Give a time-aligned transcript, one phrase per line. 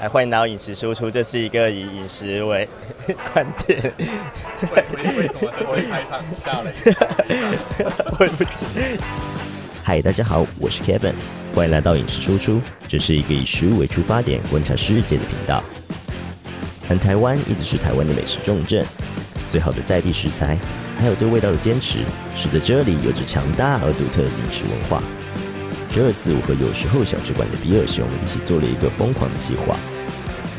[0.00, 2.66] 来欢迎来到饮食输出，这是一个以饮食为
[3.34, 3.92] 观点。
[4.74, 8.16] 为为什么这次开场下了一个？
[8.16, 8.64] 对不起。
[9.82, 11.12] 嗨，大家好，我是 Kevin，
[11.54, 15.62] 欢迎来到饮食输出，这是一个以食物为出发点观察世界的频道。
[16.88, 18.82] 南台湾一直是台湾的美食重镇，
[19.44, 20.56] 最好的在地食材，
[20.98, 21.98] 还有对味道的坚持，
[22.34, 25.02] 使得这里有着强大而独特的饮食文化。
[25.92, 29.76] 这次我和有时候小吃馆的比尔熊一起做了一个疯狂的计划。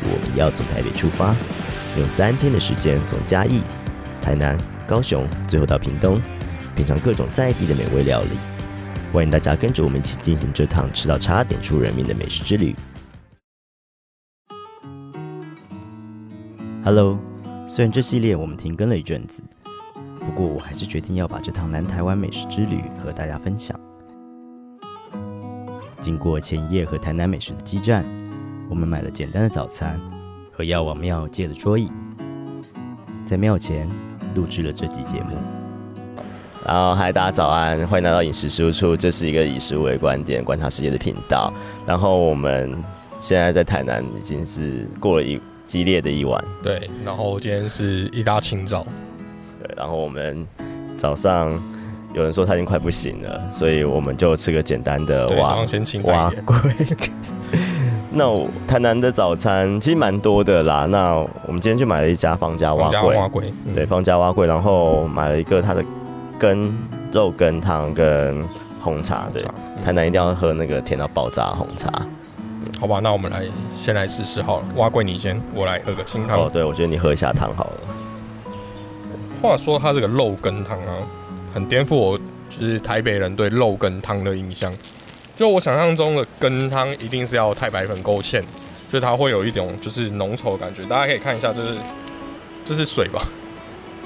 [0.04, 1.34] 我们要从台北出发，
[1.98, 3.62] 用三天的时间从嘉义、
[4.20, 6.20] 台南、高雄，最后到屏东，
[6.74, 8.30] 品尝各种在地的美味料理。
[9.12, 12.74] 欢迎大家跟着我们一起进行这趟吃到差点出人命的美食之旅。
[16.84, 17.18] Hello，
[17.68, 19.42] 虽然这系列我们停更了一阵子，
[20.18, 23.78] 不过我还是决定要把这趟南台湾美食之旅和大家分享。
[26.00, 28.04] 经过前一夜和台南美食的激战，
[28.72, 30.00] 我们买了简单的早餐，
[30.50, 31.90] 和药王庙借了桌椅，
[33.22, 33.86] 在庙前
[34.34, 35.36] 录制了这集节目。
[36.64, 41.52] 然后，嗨，大家早安，欢迎来到饮食输出，这是一个以食物为观点观察世界的频道。
[41.84, 42.82] 然后，我们
[43.20, 48.86] 现在在台南已经是过了一激烈的一晚，对，然后今天是一大清早，
[49.62, 50.46] 对，然后我们
[50.96, 51.62] 早上。
[52.14, 55.56] 有人说他已经快不行了，所以我们就吃个简单的蛙
[56.04, 56.58] 蛙龟。
[58.14, 58.24] 那
[58.66, 60.86] 台南的早餐其实蛮多的啦。
[60.86, 61.14] 那
[61.46, 62.88] 我们今天去买了一家方家蛙
[63.28, 65.84] 龟，对，方家蛙龟，然后买了一个它的
[66.38, 66.76] 羹
[67.10, 68.46] 肉羹汤跟
[68.80, 69.28] 红茶。
[69.32, 69.42] 对，
[69.82, 71.90] 台南一定要喝那个甜到爆炸红茶。
[72.78, 74.64] 好吧，那我们来先来试试好了。
[74.76, 76.38] 蛙龟你先，我来喝个清汤。
[76.38, 77.72] 哦，对，我觉得你喝一下汤好了。
[79.40, 80.98] 话说它这个肉羹汤啊。
[81.54, 82.18] 很颠覆我
[82.48, 84.72] 就是台北人对肉羹汤的印象，
[85.42, 88.40] 就我想象中的羹汤一定是要太白粉勾芡，
[88.88, 90.84] 所以它会有一种就是浓稠的感觉。
[90.84, 91.76] 大家可以看一下，这是
[92.64, 93.20] 这是水吧？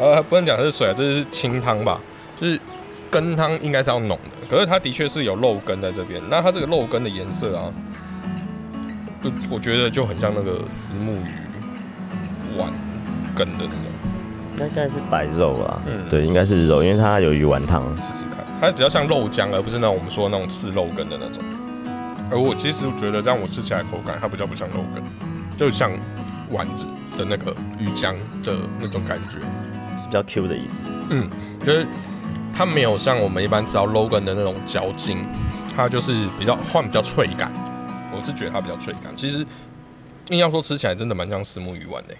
[0.01, 2.01] 呃，不能讲是水啊，这是清汤吧？
[2.37, 2.59] 就是
[3.11, 6.23] 羹汤应该是要浓的，可是它的确是有肉羹在这边。
[6.31, 7.71] 那它这个肉羹的颜色啊，
[9.23, 12.71] 就我觉得就很像那个石目鱼丸
[13.35, 14.67] 羹的那种。
[14.67, 17.95] 应该是白肉啊，嗯，对，应该是肉，因为它有鱼丸汤。
[17.97, 21.43] 试试看，它比较像肉浆，而不是那种我们说那种刺肉根的那种。
[22.31, 25.03] 而我其实觉得这样我吃起来口感，它比较不像肉羹，
[25.57, 25.93] 就像
[26.51, 26.85] 丸子
[27.17, 29.39] 的那个鱼浆的那种感觉，
[29.99, 30.83] 是比较 Q 的意思。
[31.11, 31.29] 嗯，
[31.65, 31.87] 就是
[32.53, 35.25] 它没有像我们一般吃到肉羹的那种嚼劲，
[35.77, 37.53] 它就是比较换比较脆感。
[38.13, 39.47] 我是觉得它比较脆感，其实
[40.31, 42.15] 硬要说吃起来真的蛮像石目鱼丸的。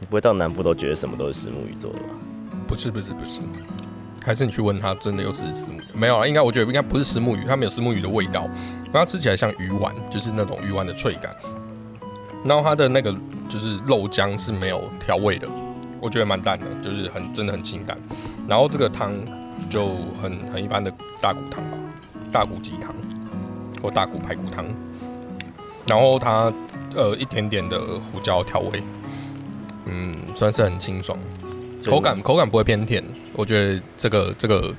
[0.00, 2.06] 你不会到南部都觉得什么都是石目鱼做的吧？
[2.66, 3.42] 不是不是不是，
[4.24, 5.84] 还是你去问他，真的有只是石木鱼？
[5.94, 8.48] 没有啊，应该我觉得应该不是石木鱼，它没有石木鱼的味道，
[8.92, 11.34] 它吃起来像鱼丸，就是那种鱼丸的脆感。
[12.44, 13.14] 然后它的那个
[13.48, 15.48] 就是肉浆是没有调味的，
[16.00, 17.96] 我觉得蛮淡的，就是很真的很清淡。
[18.48, 19.12] 然后这个汤
[19.68, 19.90] 就
[20.20, 21.76] 很很一般的大骨汤吧，
[22.32, 22.94] 大骨鸡汤
[23.82, 24.64] 或大骨排骨汤。
[25.86, 26.52] 然后它
[26.94, 27.80] 呃一点点的
[28.12, 28.82] 胡椒调味。
[29.86, 31.18] 嗯，算是很清爽，
[31.86, 33.02] 口感口感不会偏甜，
[33.34, 34.72] 我觉得这个这个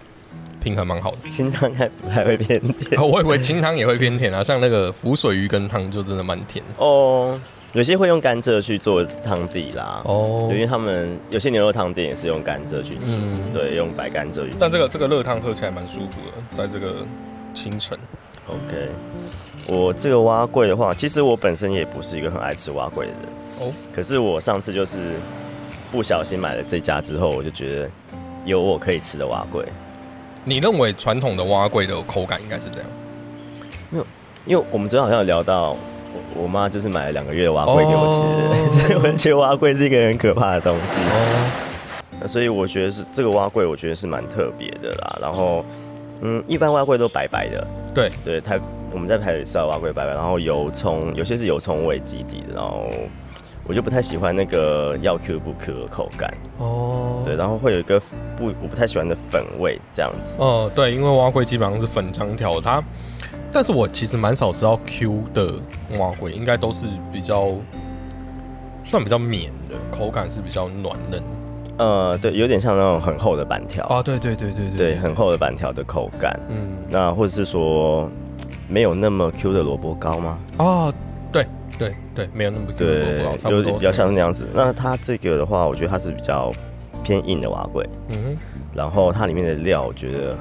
[0.61, 1.17] 平衡蛮好的。
[1.27, 3.01] 清汤还还会偏甜？
[3.01, 7.39] 我以为清汤也会偏甜啊，像那个浮水鱼羹汤就真的蛮甜哦。
[7.73, 13.17] 有些会用甘蔗去做汤底啦，哦，因为他们有些牛肉汤店也是用甘蔗去煮，
[13.51, 14.47] 对，用白甘蔗。
[14.59, 17.03] 但这个这个热汤喝起来蛮舒服的，在这个
[17.55, 17.97] 清晨。
[18.45, 18.89] OK，
[19.65, 23.21] 我这个蛙桂的话，其实我本身也不是一个很爱吃蛙桂的人。
[23.61, 24.99] 哦，可是我上次就是
[25.93, 27.87] 不小心买了这家之后，我就觉得
[28.45, 29.63] 有我可以吃的蛙桂。
[30.43, 32.89] 你认为传统的蛙桂的口感应该是这样？
[33.91, 34.07] 没有，
[34.47, 38.21] 因为我们昨天好像有聊到，我我妈就是买了两个月的蛙桂给我吃，
[38.75, 40.99] 所以我觉得蛙桂是一个很可怕的东西。
[40.99, 45.19] 哦，所以我觉得是这个蛙桂，我觉得是蛮特别的啦。
[45.21, 45.63] 然后，
[46.21, 48.59] 嗯，一般蛙桂都白白的，对对，它
[48.91, 52.89] 我们在台北吃的蛙桂白白，然后油葱有些是油葱味基底的，然后。
[53.65, 56.33] 我就不太喜欢那个要 Q 不 Q 的口感。
[56.57, 57.99] 哦，对，然后会有一个
[58.37, 60.37] 不我不太喜欢的粉味这样子。
[60.39, 62.83] 哦，对，因为蛙龟基本上是粉浆条它，
[63.51, 65.53] 但是我其实蛮少吃到 Q 的
[65.97, 67.51] 蛙龟，应该都是比较
[68.83, 71.23] 算比较绵的口感是比较软嫩，
[71.77, 73.85] 呃，对，有点像那种很厚的板条。
[73.85, 78.09] 啊，对对对对对，很厚的板条的口感，嗯，那或者是说
[78.67, 80.37] 没有那么 Q 的萝卜糕吗？
[80.57, 80.93] 哦。
[81.77, 84.47] 对对，没有那么对，有比较像那样子。
[84.53, 86.51] 那它这个的话，我觉得它是比较
[87.03, 88.37] 偏硬的瓦柜，嗯，
[88.73, 90.37] 然后它里面的料我觉得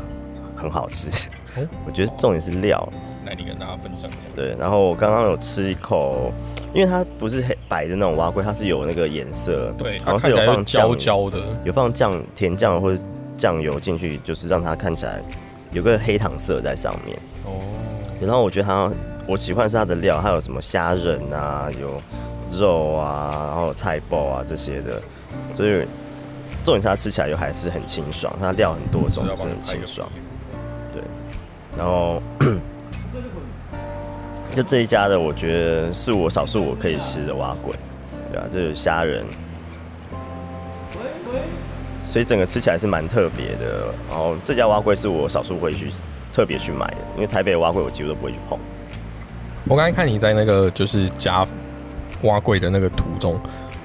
[0.56, 1.08] 很好吃，
[1.56, 2.86] 哦 我觉得重点是料。
[3.24, 4.18] 来，你跟大家分享一下。
[4.34, 6.32] 对，然后我刚刚有吃一口，
[6.74, 13.00] 因为它不是黑白的那种蛙龟，它是有那个颜色，对，然后是有放焦焦的，有放酱甜酱或者
[13.38, 15.22] 酱油进去，就是让它看起来
[15.70, 17.16] 有个黑糖色在上面。
[17.44, 17.62] 哦，
[18.20, 18.92] 然后我觉得它，
[19.26, 22.02] 我喜欢是它的料，它有什么虾仁啊，有
[22.50, 25.00] 肉啊，然后有菜包啊这些的，
[25.54, 25.86] 所以
[26.64, 30.08] 重点是它吃起来又还是很清爽，它料很多种，是很清爽。
[30.92, 31.02] 对
[31.78, 32.20] 然后
[34.54, 37.72] 就这一家的，我觉得是我少数我可以吃的蛙龟，
[38.30, 39.24] 对啊，这是虾仁，
[42.04, 43.86] 所以整个吃起来是蛮特别的。
[44.10, 45.90] 然后这家蛙龟是我少数会去
[46.34, 48.58] 特别去买的，因为台北的蛙龟我几乎都不会去碰。
[49.68, 51.46] 我刚才看你在那个就是夹
[52.22, 53.40] 蛙柜的那个途中，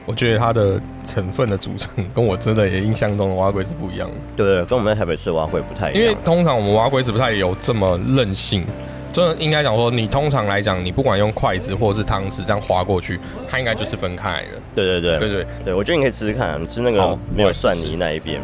[0.05, 4.15] 我觉得它的成分的组成跟我真的也印象中的蛙龟是不一样的。
[4.35, 6.01] 对，跟我们在台北吃的蛙龟不太一样。
[6.01, 8.65] 因为通常我们蛙龟是不太有这么韧性，
[9.13, 14.49] 就应该讲说，你通常来讲，你不管用筷子或者是汤匙这样划过去，它应该就是分开来的。
[14.75, 18.41] 对对对对对，对，我觉得你可以吃吃看、啊，你吃那好个没有蒜泥那一边，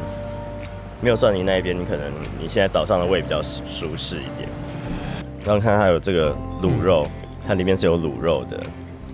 [1.01, 2.01] 没有蒜泥那一边，你可能
[2.39, 4.47] 你现在早上的胃比较舒舒适一点。
[5.45, 7.05] 然后看它有这个卤肉，
[7.45, 8.57] 它里面是有卤肉的，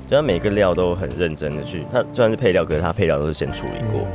[0.06, 4.08] 就它每个料都很认真的去，它虽然是配料，可是它配料都是先处理过，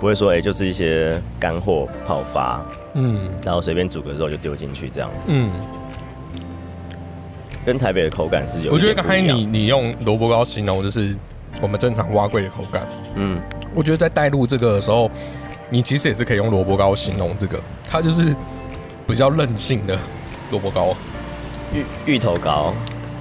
[0.00, 2.64] 不会说哎、就是一些干货泡发，
[2.94, 3.28] 嗯。
[3.44, 5.50] 然后随便煮个肉就丢进去这样子，嗯，
[7.64, 11.14] 跟台北的口感是有我觉得刚才你你用萝卜糕形容就是
[11.60, 13.40] 我们正常蛙龟的口感，嗯。
[13.74, 15.10] 我觉得在带入这个的时候，
[15.70, 17.58] 你其实也是可以用萝卜糕形容这个，
[17.90, 18.36] 它就是
[19.06, 19.96] 比较韧性的
[20.50, 20.94] 萝卜糕。
[21.72, 22.74] 芋芋头糕，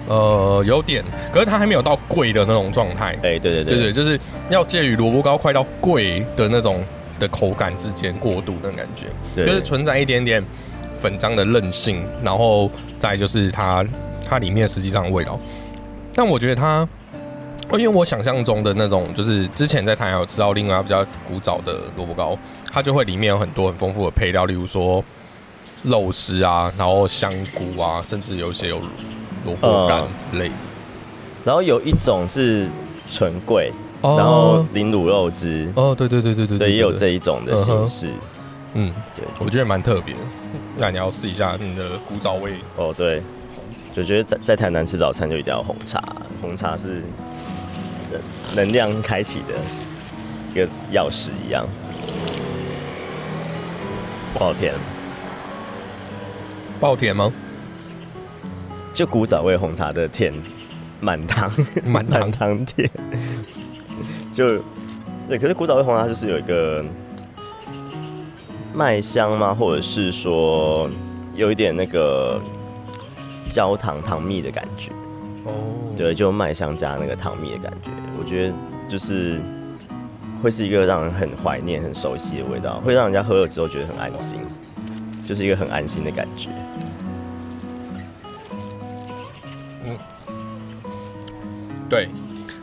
[0.08, 3.14] 呃，有点，可是它还没有到贵的那种状态。
[3.24, 4.20] 哎、对对对对对，就是
[4.50, 6.84] 要介于萝卜糕快到贵的那种
[7.20, 10.44] 的口感之间过渡的感觉，就是存在一点点
[11.00, 12.70] 粉浆的韧性，然后
[13.00, 13.86] 再就是它
[14.28, 15.40] 它里面实际上的味道。
[16.14, 16.88] 但我觉得它，
[17.74, 22.38] 因为我想象中的那种，就是之前在台湾有吃到另外比较古早的萝卜糕，
[22.72, 25.02] 它就会里面有很多很丰富的配料，例如说
[25.84, 28.82] 肉丝啊，然后香菇啊，甚至有一些有
[29.46, 30.56] 萝卜干之类的。
[31.44, 32.68] 然后有一种是
[33.10, 33.72] 纯桂，
[34.02, 38.10] 哦然后淋卤肉汁，哦，对对对对对对，也有这一种的形式。
[38.74, 40.20] 嗯，对，我觉得蛮特别的。
[40.78, 43.22] 那你要试一下你的古早味哦对，
[43.94, 46.02] 就觉得在在台南吃早餐就一定要红茶，
[46.42, 47.02] 红茶是
[48.12, 48.20] 呃
[48.56, 49.56] 能量开启的
[50.52, 51.68] 一个钥匙一样。
[54.34, 54.74] 爆甜，
[56.80, 57.32] 爆甜吗？
[59.02, 60.32] 就古早味红茶的甜，
[61.00, 61.52] 满糖
[61.84, 62.88] 满糖满糖甜，
[64.32, 64.60] 就
[65.28, 65.40] 对。
[65.40, 66.86] 可是古早味红茶就是有一个
[68.76, 69.56] 麦香吗？
[69.56, 70.88] 或者是说
[71.34, 72.40] 有一点那个
[73.50, 74.92] 焦糖糖蜜的感觉？
[75.46, 75.52] 哦，
[75.98, 77.90] 对，就麦香加那个糖蜜的感觉，
[78.20, 78.54] 我觉得
[78.88, 79.42] 就是
[80.44, 84.38] 会是一个让人很怀念、很熟悉的味道，会让人家喝了之后觉得很安心，
[85.28, 86.52] 就是一个很安心的感觉。
[91.92, 92.08] 对，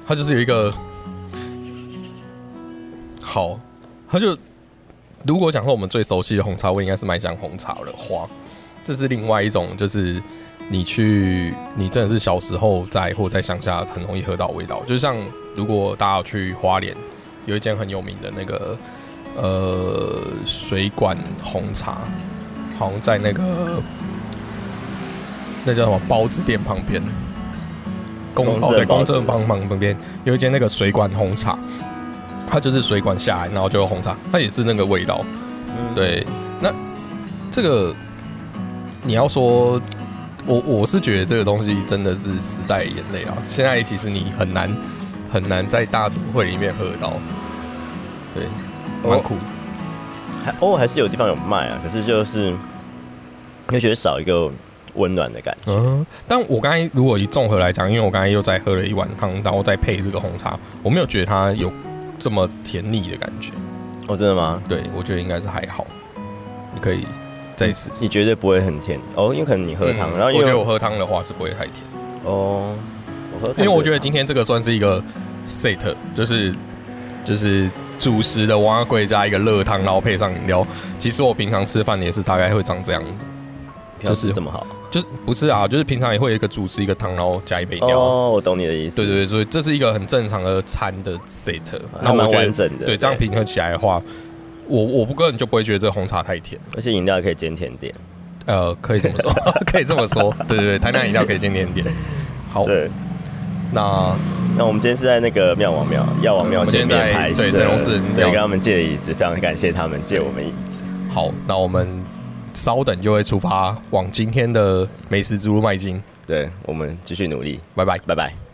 [0.06, 0.72] 它就是有一个
[3.20, 3.60] 好，
[4.10, 4.34] 它就
[5.22, 8.26] 如果讲说我们最熟悉的红茶味应该是麦香红茶的话，
[8.82, 10.18] 这是另外一种，就是
[10.70, 15.14] 你去你真的是小时候在或在乡下很容易喝到味道，就像
[15.54, 16.96] 如果大家去花莲，
[17.44, 18.78] 有一间很有名的那个
[19.36, 21.98] 呃水管红茶，
[22.78, 23.82] 好像在那个
[25.66, 27.02] 那叫什么包子店旁边。
[28.44, 31.58] 公公哦对，正公正帮旁旁边有一间那个水管红茶，
[32.48, 35.24] 它就是水管下来，然后就有红茶，它也是那个味道。
[35.94, 36.26] 对，
[36.60, 36.72] 那
[37.50, 37.94] 这个
[39.02, 39.80] 你要说，
[40.46, 43.36] 我我是觉得这个东西真的是时代的眼泪啊！
[43.46, 44.70] 现在其实你很难
[45.30, 47.12] 很难在大都会里面喝到，
[48.34, 48.44] 对，
[49.08, 49.34] 蛮酷。
[50.44, 52.56] 还偶尔还是有地方有卖啊，可是就是你
[53.68, 54.50] 会觉得少一个
[54.98, 55.72] 温暖的感觉。
[55.72, 61.72] 嗯，但我刚才如果以综合来讲，因为我刚才又再喝了一碗汤，然后再配这个红茶，我没有觉得它有
[62.18, 63.52] 这么甜腻的感觉。
[64.08, 64.62] 哦，真的吗？
[64.68, 65.86] 对，我觉得应该是还好，
[66.74, 67.06] 你可以
[67.54, 68.00] 再试试。
[68.00, 71.74] 你绝对不会很甜哦，因为可能你喝汤，然后因我觉得我喝汤的话是不会太甜，
[72.24, 72.74] 哦，
[73.34, 75.02] 我喝汤因为我觉得今天这个算是一个
[75.46, 76.54] set，就是
[77.24, 80.66] 就是主食的蛙桂加一个热汤，然后配上饮料。
[80.98, 83.26] 其实我平常吃饭也是大概会长这样子，
[84.02, 87.98] 就是这么好，就是不是啊，就是平常也会有一个主食一个汤，然后加一杯料。
[87.98, 88.96] 哦，我懂你的意思。
[88.96, 91.60] 对对对，所以这是一个很正常的餐的 set，
[92.02, 92.86] 那蛮完整的。
[92.86, 94.02] 对，这样平衡起来的话，
[94.66, 97.94] 我我不个你就不会觉得这红茶太甜，而且饮料可以兼甜点。
[98.46, 99.32] 呃，可以这么说，
[99.66, 100.34] 可以这么说。
[100.46, 101.86] 对对对，台南饮料可以兼甜点。
[102.50, 102.90] 好，对。
[103.70, 104.16] 那
[104.56, 107.52] 那我们今天是在那个庙王庙药王庙前面拍摄，
[108.16, 110.80] 对，跟他们借椅子，非常感谢他们借我们椅子。
[111.10, 111.86] 好，那我们
[112.68, 115.98] 稍等就会出发，往今天的美食之路迈进。
[116.26, 118.47] 对我们继续努力，拜拜，拜拜。